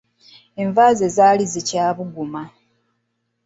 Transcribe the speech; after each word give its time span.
Enva 0.61 0.85
ze 0.97 1.07
zaali 1.15 1.43
zikyabuguma. 1.53 2.43